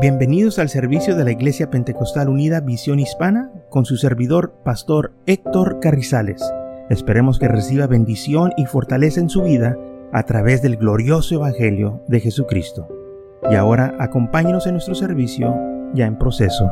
[0.00, 5.80] Bienvenidos al servicio de la Iglesia Pentecostal Unida Visión Hispana con su servidor, Pastor Héctor
[5.80, 6.40] Carrizales.
[6.88, 9.76] Esperemos que reciba bendición y fortaleza en su vida
[10.12, 12.86] a través del glorioso Evangelio de Jesucristo.
[13.50, 15.52] Y ahora acompáñenos en nuestro servicio
[15.94, 16.70] ya en proceso.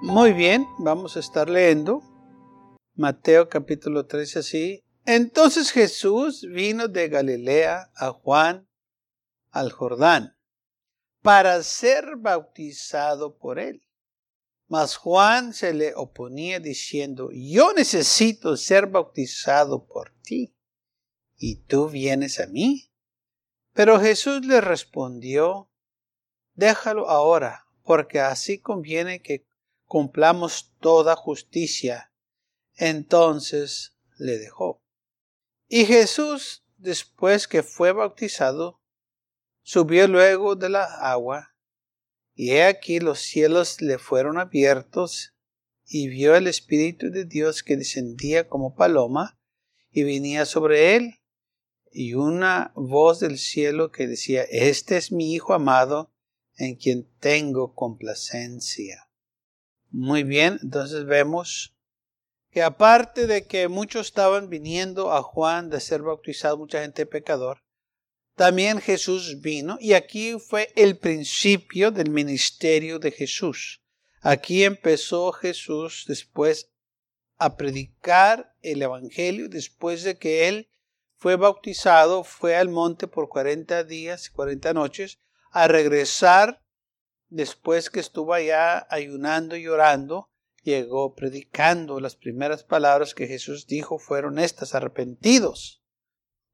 [0.00, 2.00] Muy bien, vamos a estar leyendo
[2.96, 4.87] Mateo capítulo 13 así.
[5.10, 8.68] Entonces Jesús vino de Galilea a Juan
[9.50, 10.36] al Jordán
[11.22, 13.88] para ser bautizado por él.
[14.66, 20.54] Mas Juan se le oponía diciendo, yo necesito ser bautizado por ti,
[21.38, 22.92] y tú vienes a mí.
[23.72, 25.70] Pero Jesús le respondió,
[26.52, 29.46] déjalo ahora, porque así conviene que
[29.86, 32.12] cumplamos toda justicia.
[32.74, 34.82] Entonces le dejó.
[35.68, 38.80] Y Jesús, después que fue bautizado,
[39.62, 41.54] subió luego de la agua,
[42.34, 45.34] y he aquí los cielos le fueron abiertos,
[45.84, 49.38] y vio el Espíritu de Dios que descendía como paloma,
[49.90, 51.20] y venía sobre él,
[51.92, 56.14] y una voz del cielo que decía, Este es mi Hijo amado,
[56.56, 59.10] en quien tengo complacencia.
[59.90, 61.77] Muy bien, entonces vemos
[62.62, 67.62] aparte de que muchos estaban viniendo a Juan de ser bautizado, mucha gente pecador,
[68.34, 73.82] también Jesús vino y aquí fue el principio del ministerio de Jesús.
[74.20, 76.70] Aquí empezó Jesús después
[77.36, 80.68] a predicar el Evangelio, después de que él
[81.16, 85.18] fue bautizado, fue al monte por 40 días y 40 noches,
[85.50, 86.62] a regresar
[87.28, 90.30] después que estuvo allá ayunando y orando,
[90.68, 92.00] llegó predicando.
[92.00, 95.82] Las primeras palabras que Jesús dijo fueron estas, arrepentidos,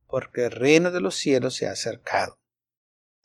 [0.06, 2.38] porque el reino de los cielos se ha acercado.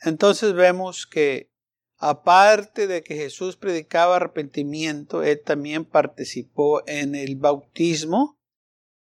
[0.02, 1.52] Entonces vemos que
[1.98, 8.39] aparte de que Jesús predicaba arrepentimiento, él también participó en el bautismo.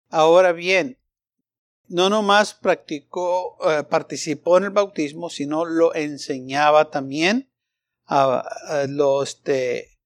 [0.09, 0.99] Ahora bien,
[1.89, 7.51] no nomás practicó, eh, participó en el bautismo, sino lo enseñaba también,
[8.07, 9.99] a, los este,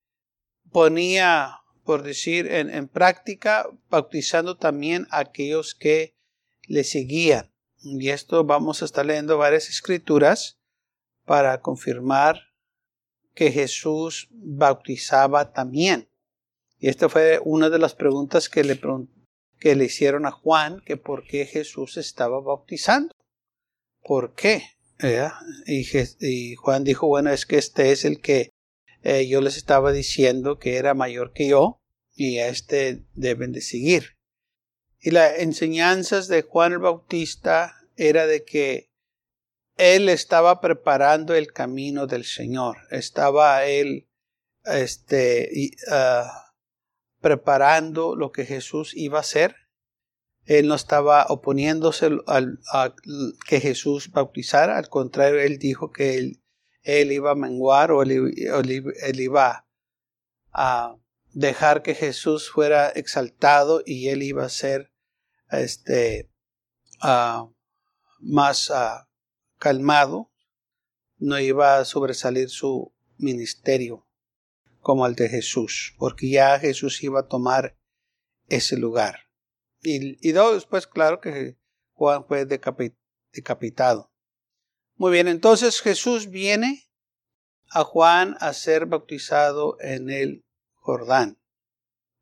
[0.71, 1.60] ponía
[1.91, 6.15] por decir, en, práctica, bautizando también a aquellos que
[6.69, 7.53] le seguían.
[7.83, 10.61] Y esto vamos a estar leyendo varias escrituras
[11.25, 12.43] para confirmar
[13.35, 16.09] que Jesús bautizaba también.
[16.79, 18.79] Y esta fue una de las preguntas que le,
[19.59, 23.13] que le hicieron a Juan, que por qué Jesús estaba bautizando.
[24.01, 24.63] ¿Por qué?
[25.67, 25.85] Y,
[26.21, 28.51] y, Juan dijo, bueno, es que este es el que
[29.03, 31.80] eh, yo les estaba diciendo que era mayor que yo,
[32.21, 34.19] y a este deben de seguir.
[35.01, 38.91] Y las enseñanzas de Juan el Bautista era de que
[39.79, 44.07] él estaba preparando el camino del Señor, estaba él
[44.67, 46.53] este, ah,
[47.21, 49.57] preparando lo que Jesús iba a hacer.
[50.45, 52.95] Él no estaba oponiéndose a
[53.49, 59.67] que Jesús bautizara, al contrario, él dijo que él, iba a menguar o él iba
[60.53, 60.97] a
[61.33, 64.93] dejar que Jesús fuera exaltado y él iba a ser
[65.51, 66.31] este
[67.01, 67.49] ah,
[68.19, 69.09] más ah,
[69.59, 70.31] calmado,
[71.19, 74.07] no iba a sobresalir su ministerio
[74.81, 77.77] como el de Jesús, porque ya Jesús iba a tomar
[78.49, 79.29] ese lugar.
[79.83, 81.59] Y, y después, claro que
[81.93, 84.11] Juan fue decapitado.
[84.97, 86.91] Muy bien, entonces Jesús viene
[87.71, 90.45] a Juan a ser bautizado en el
[90.91, 91.39] Jordán.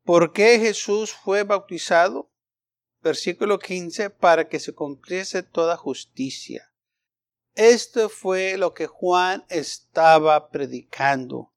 [0.03, 2.31] ¿Por qué Jesús fue bautizado?
[3.01, 6.71] Versículo 15, para que se cumpliese toda justicia.
[7.55, 11.51] Esto fue lo que Juan estaba predicando.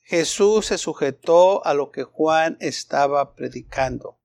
[0.00, 4.18] Jesús se sujetó a lo que Juan estaba predicando.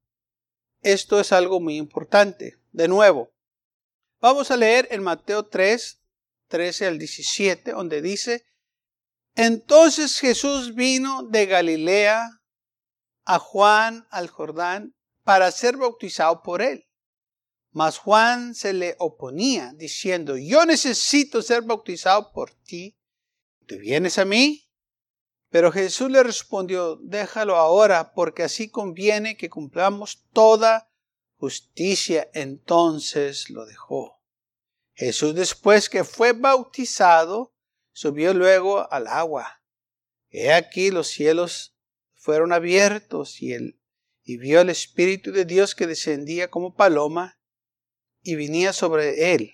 [0.81, 2.57] Esto es algo muy importante.
[2.71, 3.33] De nuevo,
[4.21, 6.01] vamos a leer en Mateo 3,
[6.47, 8.45] 13 al 17, donde dice,
[9.35, 12.29] entonces Jesús vino de Galilea
[13.25, 16.87] a Juan al Jordán para ser bautizado por él.
[17.71, 22.97] Mas Juan se le oponía, diciendo, yo necesito ser bautizado por ti.
[23.67, 24.69] ¿Te vienes a mí?
[25.49, 30.89] Pero Jesús le respondió, déjalo ahora, porque así conviene que cumplamos toda
[31.37, 32.29] justicia.
[32.33, 34.21] Entonces lo dejó.
[34.93, 37.54] Jesús después que fue bautizado,
[37.95, 39.63] subió luego al agua.
[40.29, 41.77] He aquí los cielos
[42.13, 43.79] fueron abiertos y él
[44.21, 47.39] y vio el Espíritu de Dios que descendía como paloma
[48.21, 49.53] y venía sobre él.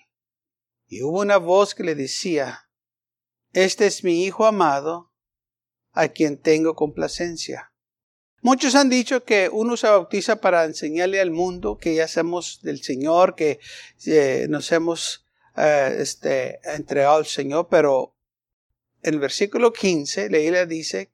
[0.86, 2.70] Y hubo una voz que le decía,
[3.52, 5.12] Este es mi Hijo amado,
[5.92, 7.72] a quien tengo complacencia.
[8.40, 12.82] Muchos han dicho que uno se bautiza para enseñarle al mundo que ya somos del
[12.82, 13.60] Señor, que
[14.06, 18.16] eh, nos hemos eh, este, entregado al Señor, pero
[19.02, 21.12] en el versículo 15 la Biblia dice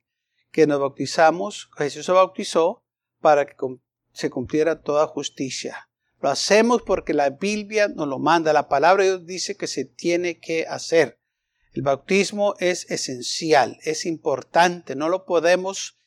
[0.51, 2.83] que nos bautizamos, Jesús se bautizó
[3.19, 3.55] para que
[4.13, 5.89] se cumpliera toda justicia.
[6.21, 8.51] Lo hacemos porque la Biblia nos lo manda.
[8.51, 11.19] La palabra de Dios dice que se tiene que hacer.
[11.71, 15.99] El bautismo es esencial, es importante, no lo podemos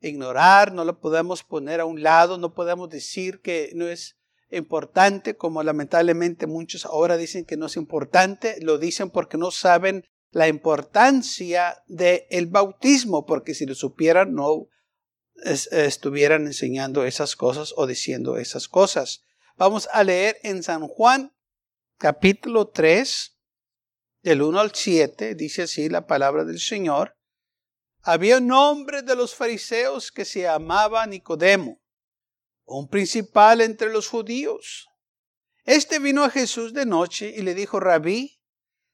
[0.00, 4.16] ignorar, no lo podemos poner a un lado, no podemos decir que no es
[4.50, 10.04] importante, como lamentablemente muchos ahora dicen que no es importante, lo dicen porque no saben
[10.30, 14.68] la importancia del bautismo, porque si lo supieran no
[15.44, 19.24] estuvieran enseñando esas cosas o diciendo esas cosas.
[19.56, 21.32] Vamos a leer en San Juan
[21.96, 23.36] capítulo 3,
[24.22, 27.16] del 1 al 7, dice así la palabra del Señor.
[28.02, 31.80] Había un hombre de los fariseos que se llamaba Nicodemo,
[32.64, 34.88] un principal entre los judíos.
[35.64, 38.37] Este vino a Jesús de noche y le dijo, Rabí,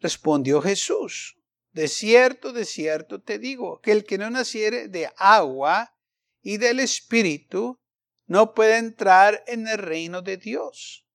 [0.00, 1.36] Respondió Jesús,
[1.72, 5.94] de cierto, de cierto te digo, que el que no naciere de agua
[6.42, 7.78] y del Espíritu
[8.26, 11.06] no puede entrar en el reino de Dios.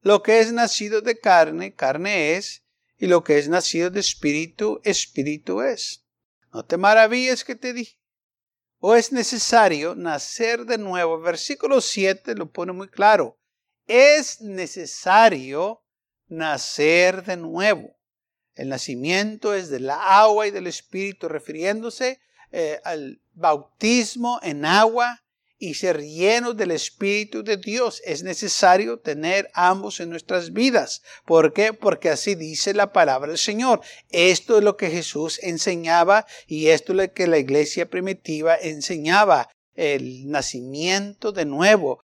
[0.00, 2.64] Lo que es nacido de carne, carne es,
[2.96, 6.06] y lo que es nacido de Espíritu, Espíritu es.
[6.52, 7.98] No te maravilles que te dije.
[8.78, 11.20] O es necesario nacer de nuevo.
[11.20, 13.38] versículo 7 lo pone muy claro.
[13.86, 15.84] Es necesario
[16.28, 17.99] nacer de nuevo.
[18.54, 22.20] El nacimiento es del agua y del espíritu, refiriéndose
[22.52, 25.22] eh, al bautismo en agua
[25.60, 28.02] y ser llenos del Espíritu de Dios.
[28.04, 31.02] Es necesario tener ambos en nuestras vidas.
[31.26, 31.74] ¿Por qué?
[31.74, 33.82] Porque así dice la palabra del Señor.
[34.08, 39.48] Esto es lo que Jesús enseñaba y esto es lo que la iglesia primitiva enseñaba.
[39.74, 42.02] El nacimiento de nuevo.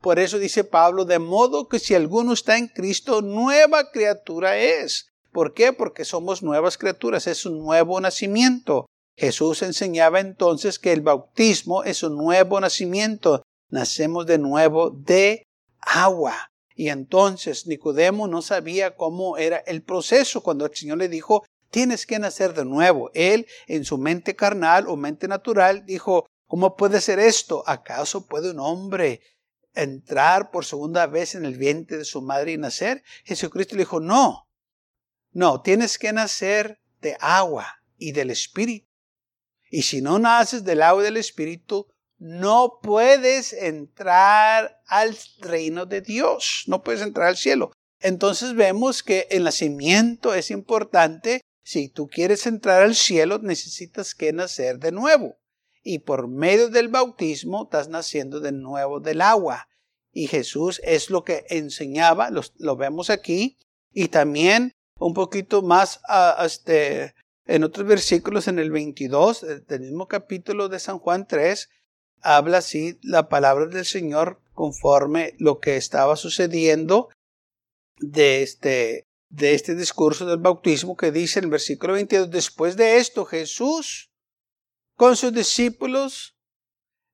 [0.00, 5.10] Por eso dice Pablo, de modo que si alguno está en Cristo, nueva criatura es.
[5.38, 5.72] ¿Por qué?
[5.72, 8.86] Porque somos nuevas criaturas, es un nuevo nacimiento.
[9.16, 13.44] Jesús enseñaba entonces que el bautismo es un nuevo nacimiento.
[13.70, 15.44] Nacemos de nuevo de
[15.80, 16.50] agua.
[16.74, 22.04] Y entonces Nicodemo no sabía cómo era el proceso cuando el Señor le dijo, tienes
[22.04, 23.12] que nacer de nuevo.
[23.14, 27.62] Él, en su mente carnal o mente natural, dijo, ¿cómo puede ser esto?
[27.64, 29.20] ¿Acaso puede un hombre
[29.72, 33.04] entrar por segunda vez en el vientre de su madre y nacer?
[33.22, 34.47] Jesucristo le dijo, no,
[35.32, 38.86] no, tienes que nacer de agua y del Espíritu.
[39.70, 41.86] Y si no naces del agua y del Espíritu,
[42.18, 47.70] no puedes entrar al reino de Dios, no puedes entrar al cielo.
[48.00, 51.40] Entonces vemos que el nacimiento es importante.
[51.62, 55.38] Si tú quieres entrar al cielo, necesitas que nacer de nuevo.
[55.82, 59.68] Y por medio del bautismo estás naciendo de nuevo del agua.
[60.12, 63.58] Y Jesús es lo que enseñaba, lo, vemos aquí.
[63.92, 66.00] Y también un poquito más
[66.44, 67.14] este,
[67.46, 71.68] en otros versículos, en el 22 eh, del mismo capítulo de San Juan 3,
[72.20, 77.08] habla así la palabra del Señor conforme lo que estaba sucediendo
[78.00, 82.98] de este, de este discurso del bautismo que dice en el versículo 22, después de
[82.98, 84.10] esto Jesús
[84.96, 86.36] con sus discípulos,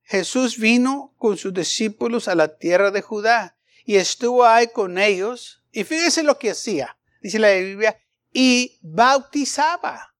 [0.02, 5.62] Jesús vino con sus discípulos a la tierra de Judá y estuvo ahí con ellos
[5.70, 7.98] y fíjese lo que hacía, dice la Biblia,
[8.30, 10.14] y bautizaba.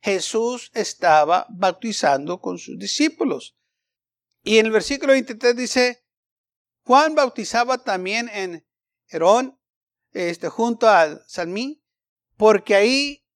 [0.00, 3.56] Jesús estaba bautizando con sus discípulos.
[4.44, 6.06] Y en el versículo 23 dice,
[6.84, 8.64] Juan bautizaba también en
[9.08, 9.58] Herón,
[10.12, 11.82] este, junto al Salmín,
[12.36, 13.26] porque ahí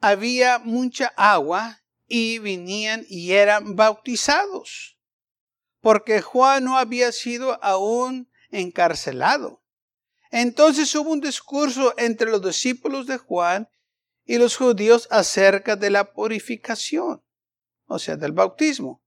[0.00, 4.98] había mucha agua y venían y eran bautizados,
[5.80, 9.63] porque Juan no había sido aún encarcelado.
[10.36, 13.68] Entonces hubo un discurso entre los discípulos de Juan
[14.24, 17.22] y los judíos acerca de la purificación,
[17.86, 19.00] o sea, del bautismo.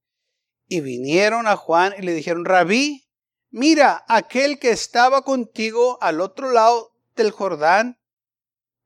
[0.68, 3.10] Y vinieron a Juan y le dijeron, Rabí,
[3.50, 8.00] mira, aquel que estaba contigo al otro lado del Jordán,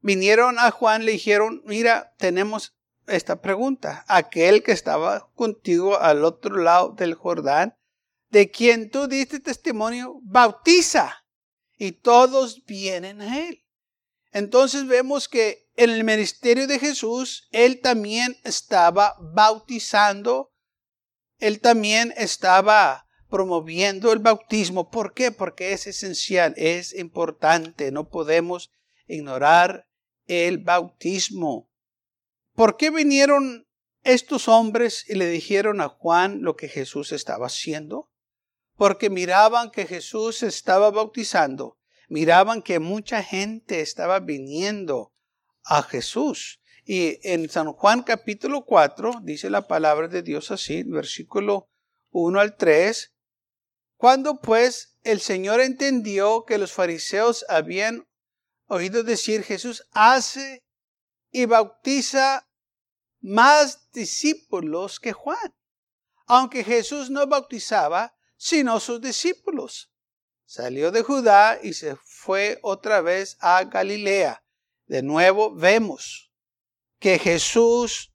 [0.00, 2.75] vinieron a Juan, le dijeron, mira, tenemos
[3.06, 4.04] esta pregunta.
[4.08, 7.76] Aquel que estaba contigo al otro lado del Jordán,
[8.30, 11.22] de quien tú diste testimonio, bautiza.
[11.83, 13.65] Y todos vienen a él.
[14.31, 20.53] Entonces vemos que en el ministerio de Jesús, él también estaba bautizando,
[21.39, 24.93] él también estaba promoviendo el bautismo.
[24.93, 25.33] ¿Por qué?
[25.33, 28.71] Porque es esencial, es importante, no podemos
[29.09, 29.89] ignorar
[30.27, 31.69] el bautismo.
[32.55, 33.67] ¿Por qué vinieron
[34.05, 38.12] estos hombres y le dijeron a Juan lo que Jesús estaba haciendo?
[38.83, 45.15] Porque miraban que Jesús estaba bautizando, miraban que mucha gente estaba viniendo
[45.62, 46.61] a Jesús.
[46.85, 51.71] Y en San Juan capítulo 4 dice la palabra de Dios así, versículo
[52.11, 53.15] 1 al 3,
[53.97, 58.09] cuando pues el Señor entendió que los fariseos habían
[58.67, 60.65] oído decir Jesús hace
[61.31, 62.49] y bautiza
[63.21, 65.55] más discípulos que Juan,
[66.27, 69.92] aunque Jesús no bautizaba, sino sus discípulos.
[70.44, 74.42] Salió de Judá y se fue otra vez a Galilea.
[74.87, 76.32] De nuevo vemos
[76.99, 78.12] que Jesús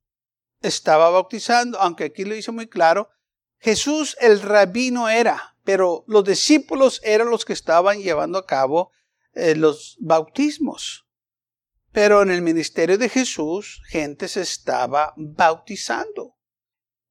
[0.59, 3.09] estaba bautizando, aunque aquí lo hizo muy claro,
[3.57, 8.91] Jesús el rabino era, pero los discípulos eran los que estaban llevando a cabo
[9.31, 11.07] eh, los bautismos.
[11.93, 16.35] Pero en el ministerio de Jesús, gente se estaba bautizando.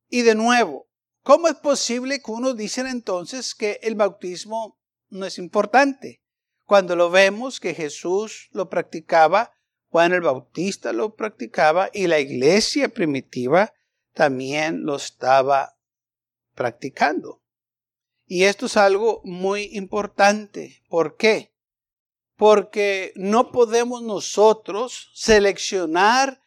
[0.06, 0.85] Y de nuevo,
[1.26, 4.78] ¿cómo es posible que uno dice entonces que el bautismo
[5.10, 6.22] no es importante?
[6.64, 9.52] Cuando lo vemos que Jesús lo practicaba,
[9.88, 13.72] Juan el Bautista lo practicaba y la iglesia primitiva
[14.14, 15.76] también lo estaba
[16.54, 17.42] practicando.
[18.24, 20.82] Y esto es algo muy importante.
[20.88, 21.56] ¿Por qué?
[22.36, 26.42] porque no podemos nosotros seleccionar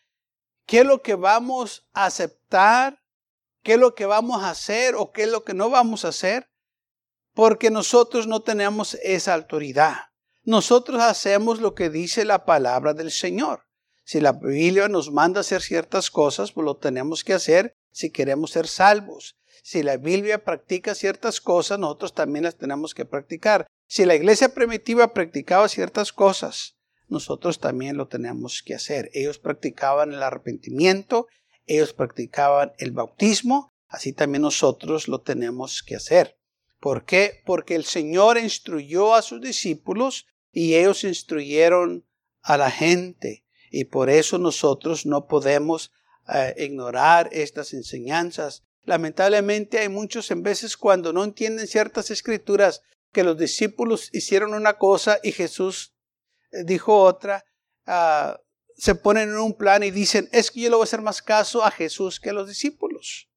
[0.65, 2.98] qué es lo que vamos a aceptar,
[3.69, 6.07] qué es lo que vamos a hacer o qué es lo que no vamos a
[6.07, 6.49] hacer,
[7.35, 10.05] porque nosotros no tenemos esa autoridad.
[10.41, 13.67] Nosotros hacemos lo que dice la palabra del Señor.
[14.03, 18.09] Si la Biblia nos manda a hacer ciertas cosas, pues lo tenemos que hacer si
[18.09, 19.37] queremos ser salvos.
[19.61, 23.67] Si la Biblia practica ciertas cosas, nosotros también las tenemos que practicar.
[23.87, 26.75] Si la iglesia primitiva practicaba ciertas cosas,
[27.07, 29.11] nosotros también lo tenemos que hacer.
[29.13, 31.27] Ellos practicaban el arrepentimiento,
[31.69, 36.37] ellos practicaban el bautismo, así también nosotros lo tenemos que hacer.
[36.79, 37.41] ¿Por qué?
[37.45, 42.05] Porque el Señor instruyó a sus discípulos y ellos instruyeron
[42.41, 43.45] a la gente.
[43.69, 45.91] Y por eso nosotros no podemos
[46.33, 48.63] eh, ignorar estas enseñanzas.
[48.83, 54.77] Lamentablemente hay muchos en veces cuando no entienden ciertas escrituras que los discípulos hicieron una
[54.77, 55.93] cosa y Jesús
[56.51, 57.45] eh, dijo otra,
[57.85, 58.39] ah,
[58.79, 61.21] se ponen en un plan y dicen, es que yo le voy a hacer más
[61.21, 63.29] caso a Jesús que a los discípulos.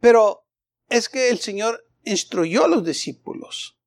[0.00, 0.46] Pero
[0.90, 3.78] es que el Señor instruyó a los discípulos.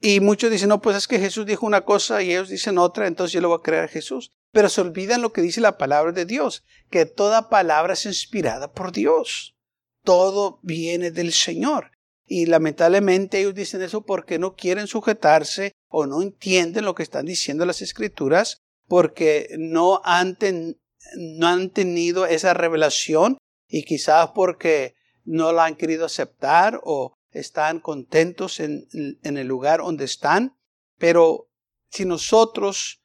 [0.00, 3.06] Y muchos dicen, no, pues es que Jesús dijo una cosa y ellos dicen otra,
[3.06, 4.32] entonces yo le voy a creer a Jesús.
[4.50, 8.70] Pero se olvidan lo que dice la palabra de Dios, que toda palabra es inspirada
[8.72, 9.56] por Dios.
[10.04, 11.92] Todo viene del Señor.
[12.26, 17.24] Y lamentablemente ellos dicen eso porque no quieren sujetarse o no entienden lo que están
[17.24, 18.61] diciendo las escrituras
[18.92, 27.14] porque no han, tenido esa revelación y quizás porque no la han querido aceptar o
[27.30, 28.86] están contentos en,
[29.22, 30.58] el lugar donde están.
[30.98, 31.48] Pero
[31.88, 33.02] si nosotros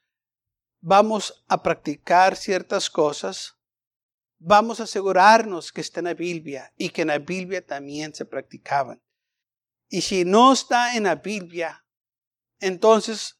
[0.81, 3.55] vamos a practicar ciertas cosas,
[4.39, 8.25] vamos a asegurarnos que está en la Biblia y que en la Biblia también se
[8.25, 9.01] practicaban.
[9.87, 11.85] Y si no está en la Biblia,
[12.59, 13.39] entonces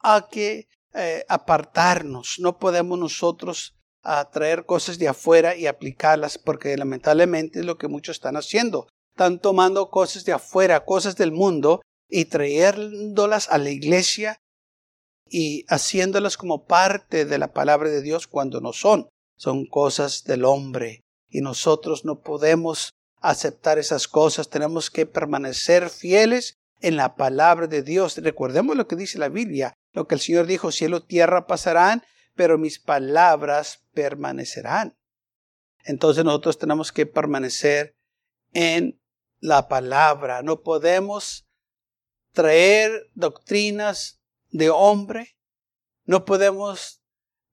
[0.00, 2.36] hay que eh, apartarnos.
[2.38, 7.88] No podemos nosotros ah, traer cosas de afuera y aplicarlas porque lamentablemente es lo que
[7.88, 8.86] muchos están haciendo.
[9.14, 14.38] Están tomando cosas de afuera, cosas del mundo y trayéndolas a la iglesia
[15.28, 19.08] y haciéndolas como parte de la palabra de Dios cuando no son.
[19.36, 26.54] Son cosas del hombre y nosotros no podemos aceptar esas cosas, tenemos que permanecer fieles
[26.84, 28.18] en la palabra de Dios.
[28.18, 32.02] Recordemos lo que dice la Biblia, lo que el Señor dijo, cielo, tierra pasarán,
[32.34, 34.94] pero mis palabras permanecerán.
[35.84, 37.96] Entonces nosotros tenemos que permanecer
[38.52, 39.00] en
[39.40, 40.42] la palabra.
[40.42, 41.48] No podemos
[42.32, 45.38] traer doctrinas de hombre.
[46.04, 47.02] No podemos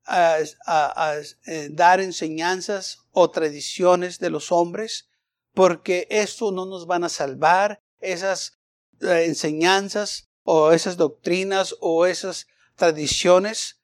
[0.09, 5.09] eh, dar enseñanzas o tradiciones de los hombres
[5.53, 7.81] porque eso no nos van a salvar.
[8.01, 8.60] Esas eh,
[9.01, 13.81] enseñanzas o esas doctrinas o esas tradiciones,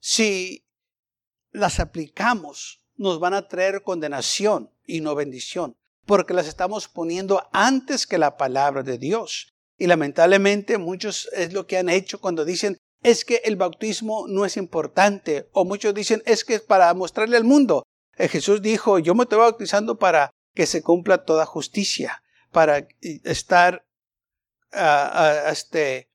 [0.00, 0.64] si
[1.52, 5.76] las aplicamos, nos van a traer condenación y no bendición,
[6.06, 9.54] porque las estamos poniendo antes que la palabra de Dios.
[9.78, 14.44] Y lamentablemente muchos es lo que han hecho cuando dicen es que el bautismo no
[14.44, 17.84] es importante o muchos dicen es que es para mostrarle al mundo.
[18.16, 23.85] Eh, Jesús dijo, yo me estoy bautizando para que se cumpla toda justicia, para estar,
[24.72, 26.08] este,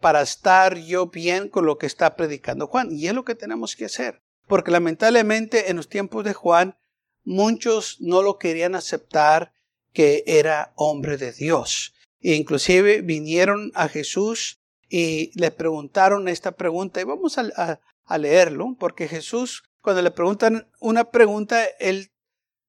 [0.00, 2.90] para estar yo bien con lo que está predicando Juan.
[2.92, 4.22] Y es lo que tenemos que hacer.
[4.46, 6.76] Porque lamentablemente en los tiempos de Juan,
[7.24, 9.52] muchos no lo querían aceptar
[9.92, 11.94] que era hombre de Dios.
[12.20, 17.00] E inclusive vinieron a Jesús y le preguntaron esta pregunta.
[17.00, 22.10] Y vamos a, a leerlo, porque Jesús, cuando le preguntan una pregunta, él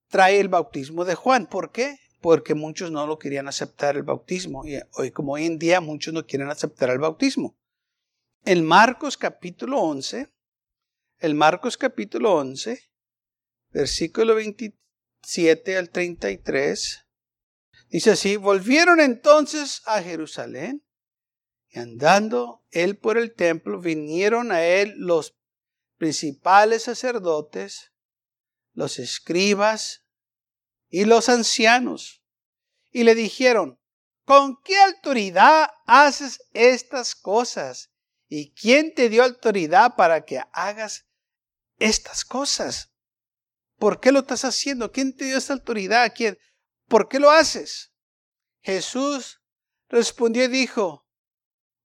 [0.08, 1.48] trae el bautismo de Juan.
[1.48, 1.98] ¿Por qué?
[2.22, 4.66] Porque muchos no lo querían aceptar el bautismo.
[4.66, 7.58] Y hoy, como hoy en día, muchos no quieren aceptar el bautismo.
[8.46, 10.30] En Marcos capítulo 11,
[11.20, 12.82] el Marcos capítulo 11,
[13.72, 17.06] versículo 27 al 33,
[17.92, 20.82] Dice así, volvieron entonces a Jerusalén
[21.70, 25.38] y andando él por el templo, vinieron a él los
[25.98, 27.92] principales sacerdotes,
[28.74, 30.01] los escribas
[30.92, 32.22] y los ancianos,
[32.92, 33.80] y le dijeron,
[34.26, 37.90] ¿con qué autoridad haces estas cosas?
[38.28, 41.08] ¿Y quién te dio autoridad para que hagas
[41.80, 42.94] estas cosas?
[43.80, 44.92] ¿Por qué lo estás haciendo?
[44.92, 46.14] ¿Quién te dio esta autoridad?
[46.16, 46.38] ¿Quién?
[46.92, 47.94] ¿por qué lo haces?
[48.62, 49.42] Jesús
[49.88, 51.08] respondió y dijo,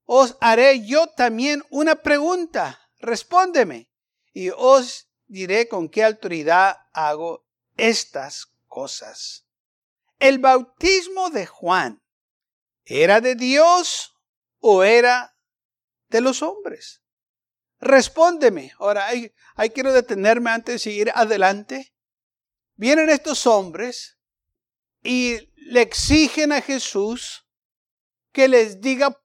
[0.04, 3.88] os haré yo también una pregunta, respóndeme,
[4.32, 7.46] y os diré con qué autoridad hago
[7.76, 9.46] estas cosas.
[10.18, 12.02] ¿El bautismo de Juan
[12.84, 14.12] era de Dios
[14.58, 15.34] o era
[16.08, 17.02] de los hombres?
[17.80, 18.74] Respóndeme.
[18.78, 21.94] Ahora, hay quiero detenerme antes de seguir adelante.
[22.74, 24.18] Vienen estos hombres
[25.02, 27.46] y le exigen a Jesús
[28.30, 29.18] que les diga,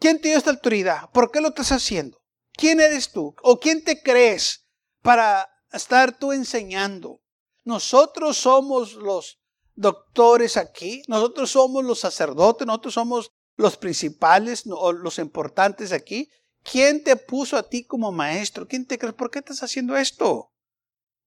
[0.00, 1.08] ¿quién te dio esta autoridad?
[1.12, 2.20] ¿Por qué lo estás haciendo?
[2.52, 3.32] ¿Quién eres tú?
[3.44, 4.66] ¿O quién te crees
[5.02, 7.22] para estar tú enseñando?
[7.66, 9.40] Nosotros somos los
[9.74, 16.30] doctores aquí, nosotros somos los sacerdotes, nosotros somos los principales o los importantes aquí.
[16.62, 18.68] ¿Quién te puso a ti como maestro?
[18.68, 19.14] ¿Quién te crees?
[19.14, 20.52] ¿Por qué estás haciendo esto?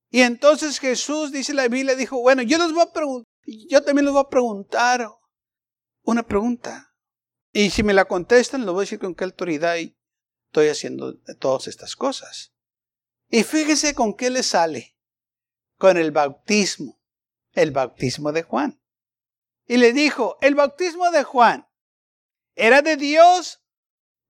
[0.09, 2.91] Y entonces Jesús, dice la Biblia, dijo, bueno, yo les voy a
[3.67, 5.09] yo también les voy a preguntar
[6.03, 6.95] una pregunta.
[7.51, 11.67] Y si me la contestan, les voy a decir con qué autoridad estoy haciendo todas
[11.67, 12.53] estas cosas.
[13.27, 14.95] Y fíjese con qué le sale.
[15.79, 17.01] Con el bautismo.
[17.53, 18.79] El bautismo de Juan.
[19.65, 21.67] Y le dijo, ¿el bautismo de Juan
[22.53, 23.63] era de Dios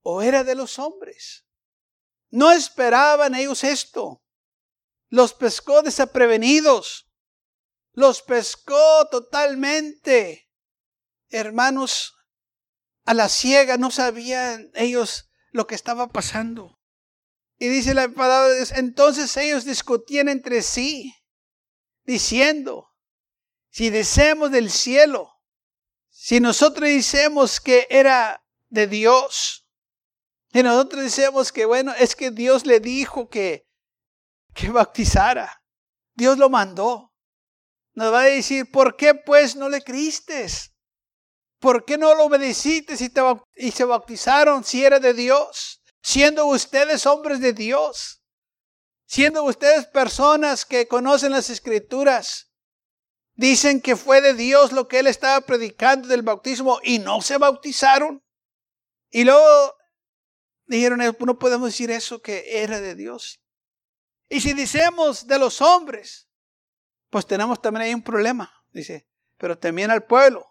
[0.00, 1.44] o era de los hombres?
[2.30, 4.24] No esperaban ellos esto.
[5.10, 7.10] Los pescó desaprevenidos
[7.92, 10.48] los pescó totalmente.
[11.28, 12.14] Hermanos,
[13.04, 16.78] a la ciega no sabían ellos lo que estaba pasando.
[17.58, 21.14] Y dice la palabra, entonces ellos discutían entre sí,
[22.10, 22.90] diciendo,
[23.70, 25.32] si deseamos del cielo,
[26.08, 29.66] si nosotros decimos que era de Dios,
[30.52, 33.68] y nosotros decimos que bueno, es que Dios le dijo que,
[34.54, 35.62] que bautizara,
[36.14, 37.10] Dios lo mandó
[37.94, 40.46] nos va a decir, ¿por qué pues no le creíste?
[41.58, 43.20] ¿Por qué no lo obedeciste y, te,
[43.56, 45.82] y se bautizaron si era de Dios?
[46.02, 48.19] Siendo ustedes hombres de Dios,
[49.10, 52.52] siendo ustedes personas que conocen las escrituras,
[53.34, 57.36] dicen que fue de Dios lo que él estaba predicando del bautismo y no se
[57.36, 58.22] bautizaron.
[59.10, 59.74] Y luego
[60.66, 63.42] dijeron, no podemos decir eso que era de Dios.
[64.28, 66.28] Y si decimos de los hombres,
[67.08, 70.46] pues tenemos también ahí un problema, dice, pero también al pueblo,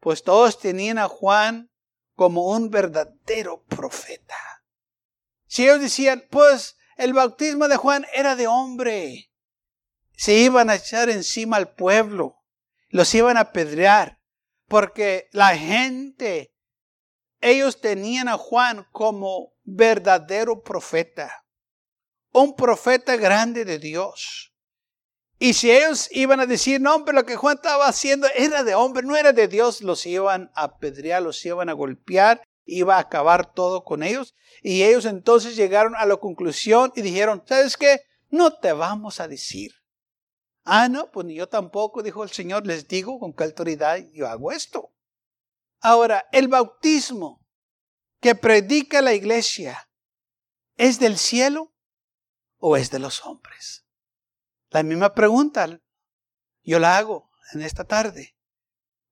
[0.00, 1.70] pues todos tenían a Juan
[2.14, 4.64] como un verdadero profeta.
[5.46, 9.30] Si ellos decían, pues el bautismo de Juan era de hombre,
[10.16, 12.42] se iban a echar encima al pueblo,
[12.88, 14.20] los iban a apedrear,
[14.68, 16.54] porque la gente,
[17.40, 21.44] ellos tenían a Juan como verdadero profeta,
[22.32, 24.52] un profeta grande de Dios.
[25.38, 28.74] Y si ellos iban a decir, no, pero lo que Juan estaba haciendo era de
[28.74, 33.00] hombre, no era de Dios, los iban a apedrear, los iban a golpear, iba a
[33.00, 34.34] acabar todo con ellos.
[34.62, 38.00] Y ellos entonces llegaron a la conclusión y dijeron, ¿sabes qué?
[38.30, 39.72] No te vamos a decir.
[40.64, 44.26] Ah, no, pues ni yo tampoco, dijo el Señor, les digo con qué autoridad yo
[44.28, 44.94] hago esto.
[45.80, 47.46] Ahora, el bautismo
[48.20, 49.90] que predica la iglesia,
[50.76, 51.74] ¿es del cielo
[52.56, 53.84] o es de los hombres?
[54.70, 55.80] La misma pregunta
[56.62, 58.34] yo la hago en esta tarde.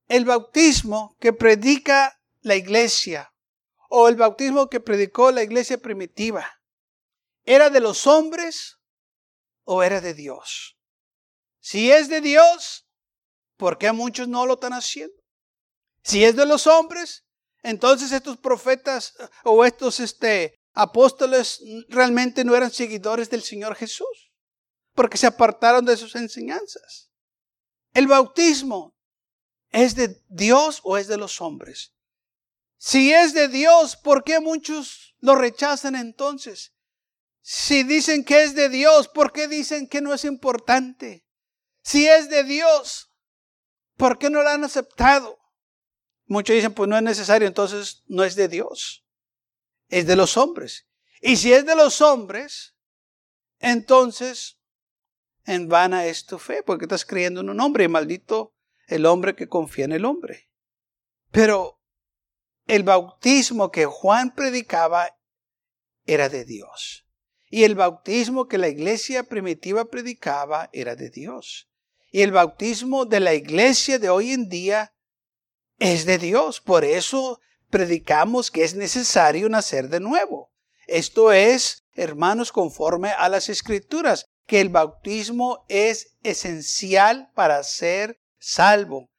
[0.08, 3.31] El bautismo que predica la iglesia
[3.94, 6.62] o el bautismo que predicó la iglesia primitiva,
[7.44, 8.78] ¿era de los hombres
[9.64, 10.78] o era de Dios?
[11.60, 12.88] Si es de Dios,
[13.58, 15.22] ¿por qué muchos no lo están haciendo?
[16.02, 17.26] Si es de los hombres,
[17.62, 19.12] entonces estos profetas
[19.44, 24.32] o estos este, apóstoles realmente no eran seguidores del Señor Jesús,
[24.94, 27.10] porque se apartaron de sus enseñanzas.
[27.92, 28.94] El bautismo
[29.68, 31.92] es de Dios o es de los hombres.
[32.84, 36.74] Si es de Dios, ¿por qué muchos lo rechazan entonces?
[37.40, 41.24] Si dicen que es de Dios, ¿por qué dicen que no es importante?
[41.84, 43.12] Si es de Dios,
[43.96, 45.38] ¿por qué no lo han aceptado?
[46.26, 49.06] Muchos dicen, pues no es necesario, entonces no es de Dios,
[49.86, 50.88] es de los hombres.
[51.20, 52.74] Y si es de los hombres,
[53.60, 54.58] entonces
[55.44, 58.56] en vana es tu fe, porque estás creyendo en un hombre y maldito
[58.88, 60.50] el hombre que confía en el hombre.
[61.30, 61.78] Pero
[62.66, 65.16] el bautismo que Juan predicaba
[66.04, 67.06] era de Dios.
[67.50, 71.68] Y el bautismo que la iglesia primitiva predicaba era de Dios.
[72.10, 74.94] Y el bautismo de la iglesia de hoy en día
[75.78, 76.60] es de Dios.
[76.60, 80.52] Por eso predicamos que es necesario nacer de nuevo.
[80.86, 89.11] Esto es, hermanos, conforme a las escrituras, que el bautismo es esencial para ser salvo.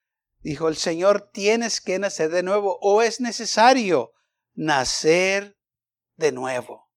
[0.44, 4.12] Dijo el Señor, tienes que nacer de nuevo o es necesario
[4.54, 5.58] nacer
[6.18, 6.92] de nuevo.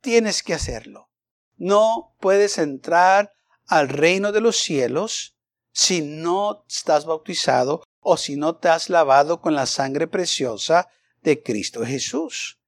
[0.00, 1.10] Tienes que hacerlo.
[1.56, 3.34] No puedes entrar
[3.66, 5.36] al reino de los cielos
[5.70, 10.88] si no estás bautizado o si no te has lavado con la sangre preciosa
[11.20, 12.58] de Cristo Jesús.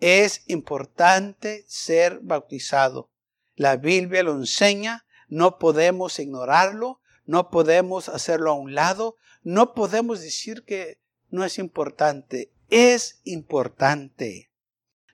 [0.00, 3.10] Es importante ser bautizado.
[3.54, 10.20] La Biblia lo enseña, no podemos ignorarlo, no podemos hacerlo a un lado, no podemos
[10.20, 12.52] decir que no es importante.
[12.68, 14.50] Es importante.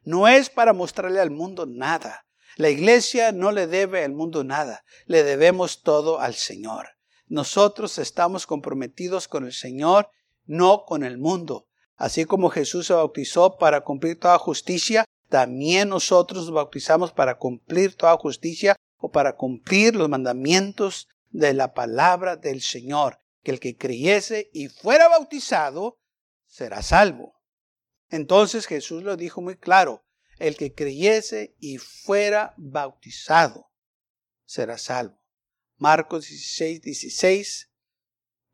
[0.05, 2.27] No es para mostrarle al mundo nada.
[2.57, 4.85] La iglesia no le debe al mundo nada.
[5.07, 6.88] Le debemos todo al Señor.
[7.29, 10.11] Nosotros estamos comprometidos con el Señor,
[10.47, 11.68] no con el mundo.
[11.97, 17.94] Así como Jesús se bautizó para cumplir toda justicia, también nosotros nos bautizamos para cumplir
[17.94, 23.77] toda justicia o para cumplir los mandamientos de la palabra del Señor, que el que
[23.77, 26.01] creyese y fuera bautizado
[26.47, 27.35] será salvo.
[28.11, 30.05] Entonces Jesús lo dijo muy claro,
[30.38, 33.71] el que creyese y fuera bautizado
[34.45, 35.19] será salvo.
[35.77, 37.71] Marcos 16, 16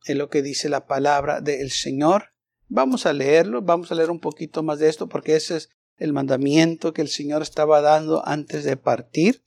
[0.06, 2.34] es lo que dice la palabra del Señor.
[2.68, 6.12] Vamos a leerlo, vamos a leer un poquito más de esto porque ese es el
[6.12, 9.44] mandamiento que el Señor estaba dando antes de partir.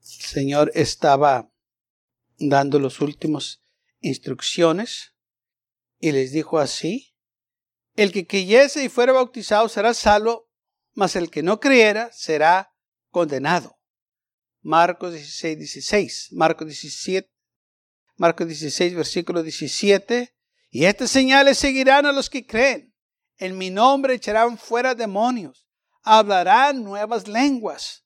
[0.00, 1.52] El Señor estaba
[2.38, 3.62] dando los últimos
[4.00, 5.14] instrucciones
[5.98, 7.14] y les dijo así,
[7.96, 10.48] el que creyese y fuera bautizado será salvo,
[10.94, 12.72] mas el que no creyera será
[13.10, 13.76] condenado.
[14.60, 17.28] Marcos 16, 16, Marcos 17,
[18.16, 20.34] Marcos 16, versículo 17,
[20.70, 22.94] y estas señales seguirán a los que creen.
[23.36, 25.68] En mi nombre echarán fuera demonios,
[26.02, 28.04] hablarán nuevas lenguas.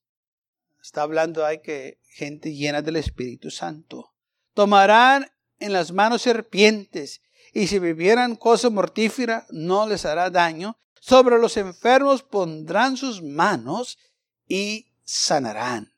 [0.83, 4.12] Está hablando hay que gente llena del Espíritu Santo
[4.55, 10.79] Tomarán en las manos serpientes, y si bebieran cosa mortífera no les hará daño.
[11.01, 13.99] Sobre los enfermos pondrán sus manos
[14.47, 15.95] y sanarán.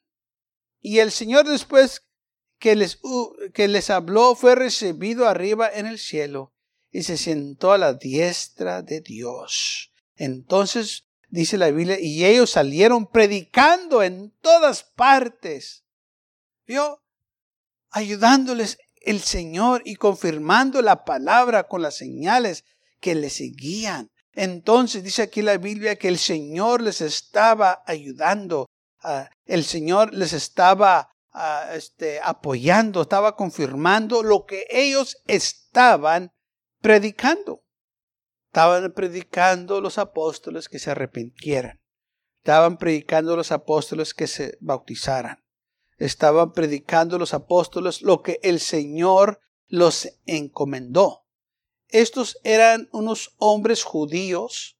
[0.80, 2.02] Y el Señor después
[2.58, 2.98] que les,
[3.52, 6.54] que les habló fue recibido arriba en el cielo
[6.90, 9.92] y se sentó a la diestra de Dios.
[10.16, 15.84] Entonces dice la Biblia, y ellos salieron predicando en todas partes.
[16.66, 17.03] ¿Vio?
[17.94, 22.64] Ayudándoles el Señor y confirmando la palabra con las señales
[23.00, 24.10] que les seguían.
[24.32, 28.66] Entonces dice aquí la Biblia que el Señor les estaba ayudando,
[29.00, 36.32] ah, el Señor les estaba ah, este, apoyando, estaba confirmando lo que ellos estaban
[36.80, 37.62] predicando.
[38.46, 41.80] Estaban predicando los apóstoles que se arrepintieran.
[42.38, 45.43] Estaban predicando los apóstoles que se bautizaran
[45.98, 51.24] estaban predicando los apóstoles lo que el Señor los encomendó.
[51.88, 54.78] Estos eran unos hombres judíos.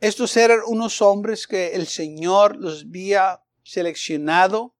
[0.00, 4.74] Estos eran unos hombres que el Señor los había seleccionado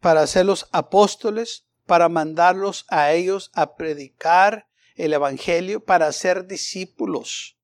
[0.00, 7.57] para ser los apóstoles, para mandarlos a ellos a predicar el Evangelio para ser discípulos.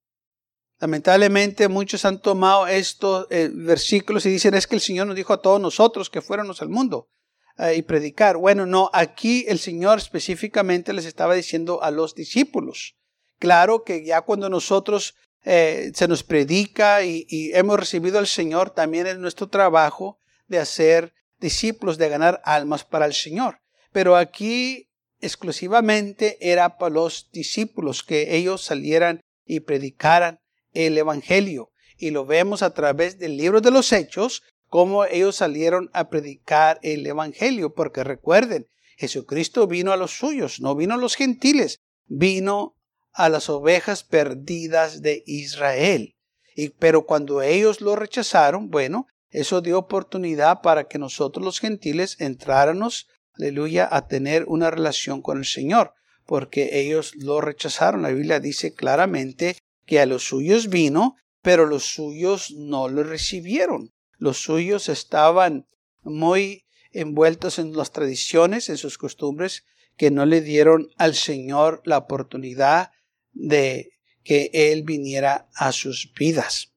[0.85, 5.33] Lamentablemente muchos han tomado estos eh, versículos y dicen es que el Señor nos dijo
[5.33, 7.09] a todos nosotros que fuéramos al mundo
[7.57, 8.37] eh, y predicar.
[8.37, 12.99] Bueno, no, aquí el Señor específicamente les estaba diciendo a los discípulos.
[13.39, 18.69] Claro que ya cuando nosotros eh, se nos predica y, y hemos recibido al Señor,
[18.69, 23.63] también es nuestro trabajo de hacer discípulos, de ganar almas para el Señor.
[23.91, 24.91] Pero aquí
[25.23, 30.44] exclusivamente era para los discípulos que ellos salieran y predicaran
[30.75, 31.71] el Evangelio.
[31.97, 36.79] Y lo vemos a través del libro de los Hechos, cómo ellos salieron a predicar
[36.83, 37.73] el Evangelio.
[37.73, 42.77] Porque recuerden, Jesucristo vino a los suyos, no vino a los gentiles, vino
[43.13, 46.17] a las ovejas perdidas de Israel.
[46.57, 52.17] Y, pero cuando ellos lo rechazaron, bueno, eso dio oportunidad para que nosotros los gentiles
[52.21, 55.95] entráramos, aleluya, a tener una relación con el Señor,
[56.27, 58.03] porque ellos lo rechazaron.
[58.03, 63.93] La Biblia dice claramente que a los suyos vino, pero los suyos no lo recibieron.
[64.19, 65.67] Los suyos estaban
[66.03, 69.65] muy envueltos en las tradiciones, en sus costumbres,
[69.97, 72.91] que no le dieron al Señor la oportunidad
[73.33, 73.91] de
[74.23, 76.73] que Él viniera a sus vidas.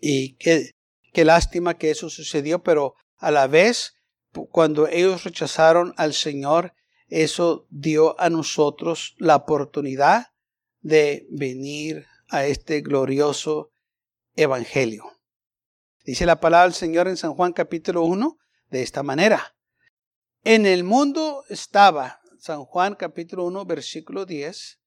[0.00, 0.70] Y qué,
[1.12, 3.94] qué lástima que eso sucedió, pero a la vez,
[4.50, 6.74] cuando ellos rechazaron al Señor,
[7.08, 10.28] eso dio a nosotros la oportunidad
[10.80, 13.72] de venir a este glorioso
[14.36, 15.04] evangelio.
[16.04, 18.36] Dice la palabra del Señor en San Juan capítulo 1
[18.70, 19.56] de esta manera.
[20.42, 24.80] En el mundo estaba, San Juan capítulo 1 versículo 10,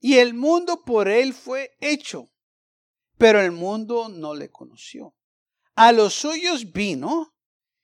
[0.00, 2.30] y el mundo por él fue hecho,
[3.18, 5.14] pero el mundo no le conoció.
[5.74, 7.34] A los suyos vino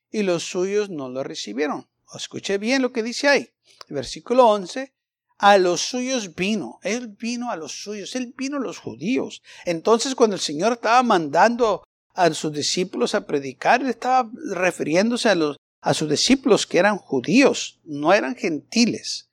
[0.09, 1.89] y los suyos no lo recibieron.
[2.15, 3.49] Escuche bien lo que dice ahí.
[3.89, 4.96] Versículo 11
[5.37, 6.79] a los suyos vino.
[6.83, 9.41] Él vino a los suyos, él vino a los judíos.
[9.65, 15.35] Entonces cuando el Señor estaba mandando a sus discípulos a predicar, él estaba refiriéndose a,
[15.35, 19.29] los, a sus discípulos que eran judíos, no eran gentiles.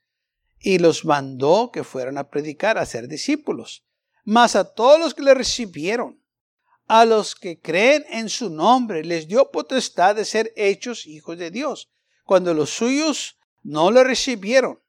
[0.58, 3.84] Y los mandó que fueran a predicar, a ser discípulos.
[4.24, 6.20] Mas a todos los que le recibieron,
[6.86, 11.50] a los que creen en su nombre, les dio potestad de ser hechos hijos de
[11.50, 11.90] Dios.
[12.24, 14.80] Cuando los suyos no le recibieron,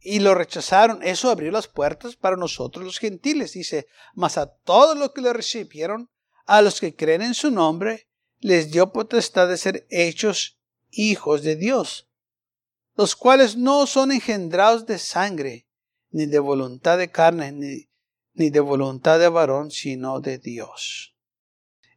[0.00, 1.02] y lo rechazaron.
[1.02, 3.52] Eso abrió las puertas para nosotros los gentiles.
[3.52, 6.10] Dice, mas a todos los que le recibieron,
[6.46, 8.08] a los que creen en su nombre,
[8.40, 10.58] les dio potestad de ser hechos
[10.90, 12.08] hijos de Dios,
[12.94, 15.66] los cuales no son engendrados de sangre,
[16.10, 17.90] ni de voluntad de carne, ni,
[18.32, 21.14] ni de voluntad de varón, sino de Dios.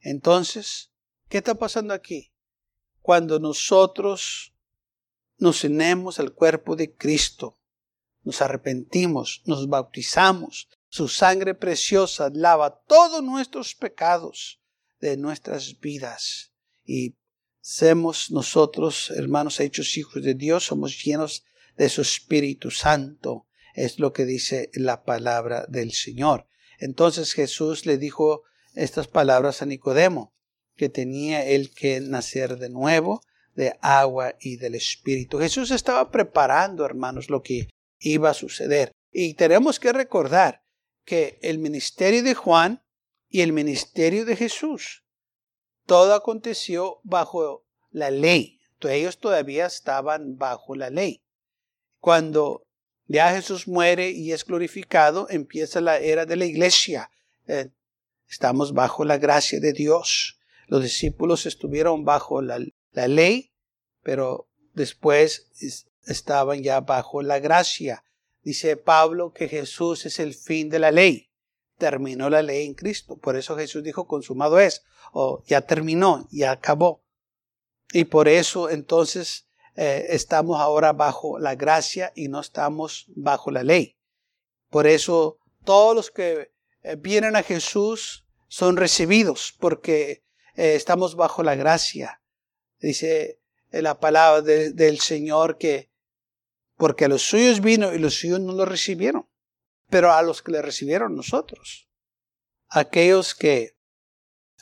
[0.02, 0.92] Entonces,
[1.30, 2.34] ¿qué está pasando aquí?
[3.02, 4.54] Cuando nosotros
[5.38, 7.58] nos unemos al cuerpo de Cristo,
[8.24, 14.62] nos arrepentimos, nos bautizamos, su sangre preciosa lava todos nuestros pecados
[15.00, 16.52] de nuestras vidas
[16.86, 17.16] y
[17.62, 21.44] somos nosotros, hermanos hechos hijos de Dios, somos llenos
[21.78, 23.48] de su Espíritu Santo.
[23.76, 26.48] Es lo que dice la palabra del Señor.
[26.80, 28.42] Entonces Jesús le dijo
[28.74, 30.34] estas palabras a Nicodemo,
[30.76, 33.22] que tenía él que nacer de nuevo
[33.56, 35.38] de agua y del Espíritu.
[35.38, 37.68] Jesús estaba preparando, hermanos, lo que
[38.02, 38.92] iba a suceder.
[39.12, 40.64] Y tenemos que recordar
[41.06, 42.84] que el ministerio de Juan
[43.30, 45.06] y el ministerio de Jesús,
[45.86, 48.60] todo aconteció bajo la ley.
[48.82, 51.22] Ellos todavía estaban bajo la ley.
[52.00, 52.66] Cuando
[53.08, 57.12] ya Jesús muere y es glorificado, empieza la era de la iglesia.
[57.48, 57.70] Eh,
[58.28, 60.40] estamos bajo la gracia de Dios.
[60.68, 62.60] Los discípulos estuvieron bajo la,
[62.92, 63.52] la ley,
[64.02, 65.48] pero después
[66.06, 68.04] estaban ya bajo la gracia.
[68.44, 71.30] Dice Pablo que Jesús es el fin de la ley.
[71.78, 73.18] Terminó la ley en Cristo.
[73.18, 74.84] Por eso Jesús dijo, consumado es,
[75.14, 77.04] o ya terminó, ya acabó.
[77.92, 83.64] Y por eso entonces eh, estamos ahora bajo la gracia y no estamos bajo la
[83.64, 83.98] ley.
[84.70, 86.52] Por eso todos los que
[86.84, 90.24] eh, vienen a Jesús son recibidos porque
[90.56, 92.22] eh, estamos bajo la gracia.
[92.80, 93.40] Dice
[93.72, 95.91] la palabra del Señor que
[96.82, 99.30] porque a los suyos vino y los suyos no lo recibieron,
[99.92, 101.88] pero a los que le recibieron nosotros,
[102.70, 103.78] aquellos que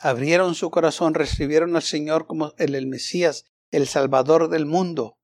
[0.02, 5.18] abrieron su corazón, recibieron al Señor como el, el Mesías, el Salvador del mundo,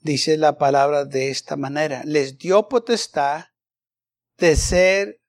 [0.00, 3.44] dice la palabra de esta manera, les dio potestad
[4.38, 5.22] de ser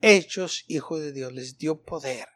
[0.00, 2.26] hechos hijos de Dios, les dio poder.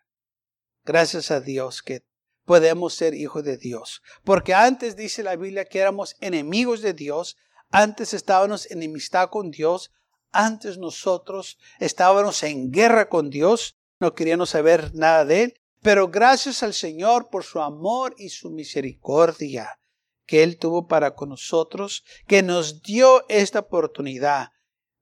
[0.84, 2.04] Gracias a Dios que
[2.50, 4.02] podemos ser hijos de Dios.
[4.24, 7.36] Porque antes dice la Biblia que éramos enemigos de Dios,
[7.70, 9.92] antes estábamos en enemistad con Dios,
[10.32, 16.64] antes nosotros estábamos en guerra con Dios, no queríamos saber nada de Él, pero gracias
[16.64, 19.78] al Señor por su amor y su misericordia
[20.26, 24.48] que Él tuvo para con nosotros, que nos dio esta oportunidad.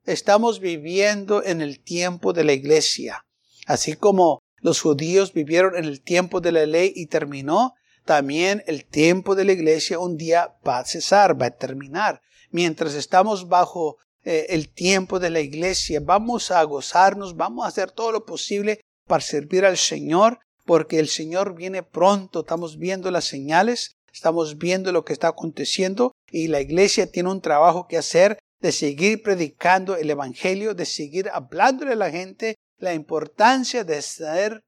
[0.04, 3.24] Estamos viviendo en el tiempo de la iglesia,
[3.66, 8.86] así como los judíos vivieron en el tiempo de la ley y terminó, también el
[8.86, 12.22] tiempo de la iglesia un día va a cesar, va a terminar.
[12.50, 17.90] Mientras estamos bajo eh, el tiempo de la iglesia, vamos a gozarnos, vamos a hacer
[17.90, 23.24] todo lo posible para servir al Señor, porque el Señor viene pronto, estamos viendo las
[23.24, 28.38] señales, estamos viendo lo que está aconteciendo y la iglesia tiene un trabajo que hacer
[28.60, 34.64] de seguir predicando el Evangelio, de seguir hablándole a la gente la importancia de ser,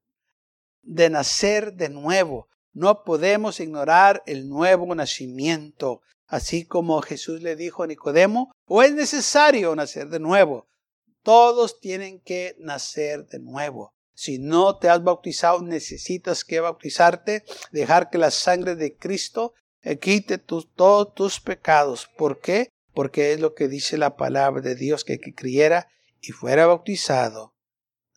[0.81, 2.47] de nacer de nuevo.
[2.73, 8.93] No podemos ignorar el nuevo nacimiento, así como Jesús le dijo a Nicodemo, o es
[8.93, 10.67] necesario nacer de nuevo.
[11.23, 13.93] Todos tienen que nacer de nuevo.
[14.13, 19.97] Si no te has bautizado, necesitas que bautizarte, dejar que la sangre de Cristo eh,
[19.97, 22.09] quite todos tus pecados.
[22.17, 22.69] ¿Por qué?
[22.93, 25.87] Porque es lo que dice la palabra de Dios, que que creyera
[26.21, 27.53] y fuera bautizado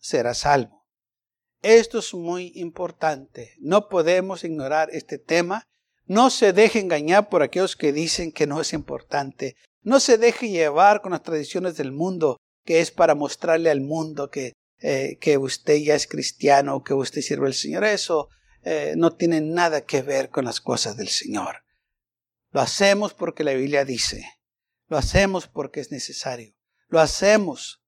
[0.05, 0.87] será salvo.
[1.63, 3.55] Esto es muy importante.
[3.59, 5.65] No podemos ignorar este tema.
[6.05, 9.57] No se deje engañar por aquellos que dicen que no es importante.
[9.81, 12.37] No se deje llevar con las tradiciones del mundo,
[12.67, 17.23] que es para mostrarle al mundo que, eh, que usted ya es cristiano, que usted
[17.23, 17.85] sirve al Señor.
[17.85, 18.29] Eso
[18.63, 21.65] eh, no tiene nada que ver con las cosas del Señor.
[22.51, 24.23] Lo hacemos porque la Biblia dice.
[24.89, 26.55] Lo hacemos porque es necesario.
[26.89, 27.84] Lo hacemos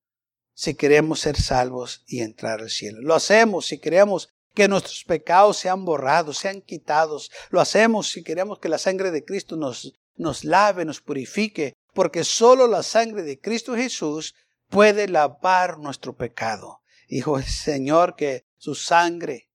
[0.56, 3.02] si queremos ser salvos y entrar al cielo.
[3.02, 7.30] Lo hacemos si queremos que nuestros pecados sean borrados, sean quitados.
[7.50, 12.24] Lo hacemos si queremos que la sangre de Cristo nos, nos lave, nos purifique, porque
[12.24, 14.34] solo la sangre de Cristo Jesús
[14.70, 16.80] puede lavar nuestro pecado.
[17.06, 19.50] Dijo el Señor que su sangre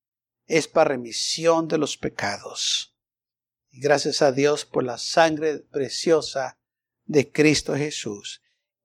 [0.46, 2.96] es para remisión de los pecados.
[3.72, 6.60] Y gracias a Dios por la sangre preciosa
[7.06, 8.44] de Cristo Jesús.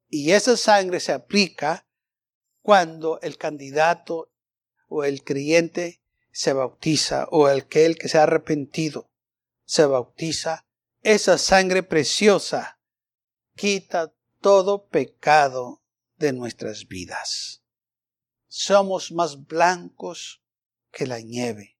[0.09, 1.87] Y esa sangre se aplica
[2.67, 4.29] cuando el candidato
[4.89, 6.03] o el creyente
[6.33, 9.09] se bautiza o el que el que se ha arrepentido
[9.65, 10.67] se bautiza,
[11.01, 12.81] esa sangre preciosa
[13.55, 15.81] quita todo pecado
[16.17, 17.63] de nuestras vidas.
[18.49, 20.43] Somos más blancos
[20.91, 21.79] que la nieve.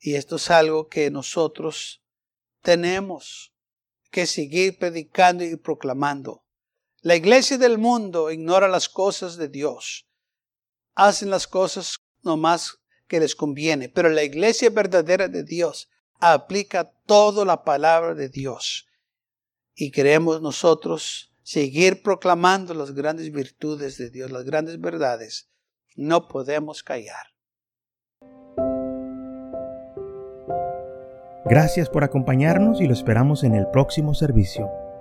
[0.00, 2.02] Y esto es algo que nosotros
[2.62, 3.54] tenemos
[4.10, 6.44] que seguir predicando y proclamando.
[7.02, 10.06] La iglesia del mundo ignora las cosas de Dios.
[10.94, 13.88] Hacen las cosas nomás que les conviene.
[13.88, 15.88] Pero la iglesia verdadera de Dios
[16.20, 18.86] aplica toda la palabra de Dios.
[19.74, 25.48] Y queremos nosotros seguir proclamando las grandes virtudes de Dios, las grandes verdades.
[25.96, 27.28] No podemos callar.
[31.46, 34.70] Gracias por acompañarnos y lo esperamos en el próximo servicio.